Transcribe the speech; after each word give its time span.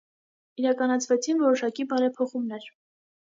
Իրականացվեցին 0.61 1.43
որոշակի 1.43 1.87
բարեփոխումներ։ 1.93 2.67